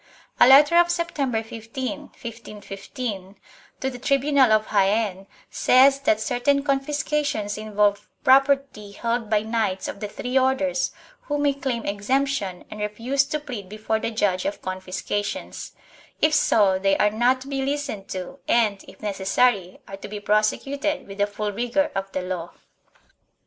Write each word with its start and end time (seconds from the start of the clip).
A 0.39 0.47
letter 0.47 0.77
of 0.77 0.89
September 0.89 1.43
15, 1.43 1.99
1515, 2.01 3.35
to 3.81 3.89
the 3.91 3.99
tribunal 3.99 4.51
of 4.51 4.69
Jaen, 4.69 5.27
says 5.51 5.99
that 5.99 6.19
certain 6.19 6.63
confiscations 6.63 7.55
involve 7.55 8.09
property 8.23 8.93
held 8.93 9.29
by 9.29 9.41
knights 9.43 9.87
of 9.87 9.99
the 9.99 10.07
three 10.07 10.39
Orders 10.39 10.89
who 11.25 11.37
may 11.37 11.53
claim 11.53 11.85
exemption 11.85 12.65
and 12.71 12.79
refuse 12.79 13.25
to 13.25 13.39
plead 13.39 13.69
before 13.69 13.99
the 13.99 14.09
judge 14.09 14.45
of 14.45 14.63
confiscations; 14.63 15.73
if 16.19 16.33
so 16.33 16.79
they 16.79 16.97
are 16.97 17.11
not 17.11 17.41
to 17.41 17.47
be 17.47 17.63
listened 17.63 18.07
to 18.09 18.39
and, 18.47 18.83
if 18.87 19.03
necessary, 19.03 19.81
are 19.87 19.97
to 19.97 20.07
be 20.07 20.19
prosecuted 20.19 21.05
with 21.05 21.19
the 21.19 21.27
full 21.27 21.51
rigor 21.51 21.91
of 21.93 22.11
the 22.11 22.23
law. 22.23 22.53